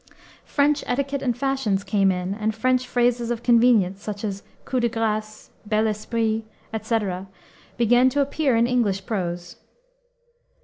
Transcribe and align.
French 0.45 0.83
etiquette 0.87 1.21
and 1.21 1.37
fashions 1.37 1.83
came 1.83 2.11
in 2.11 2.33
and 2.33 2.55
French 2.55 2.87
phrases 2.87 3.29
of 3.29 3.43
convenience 3.43 4.01
such 4.01 4.23
as 4.23 4.41
coup 4.65 4.79
de 4.79 4.89
grace, 4.89 5.51
bel 5.63 5.85
esprit, 5.85 6.43
etc. 6.73 7.27
began 7.77 8.09
to 8.09 8.19
appear 8.19 8.55
in 8.55 8.65
English 8.65 9.05
prose. 9.05 9.57